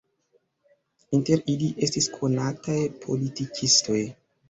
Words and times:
Inter 1.17 1.45
ili 1.53 1.69
estis 1.89 2.09
konataj 2.17 2.81
politikistoj. 3.07 4.05